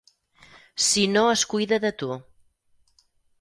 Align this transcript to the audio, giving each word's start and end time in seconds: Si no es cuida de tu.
Si 0.85 1.03
no 1.11 1.25
es 1.33 1.43
cuida 1.51 1.79
de 1.85 1.93
tu. 2.05 2.09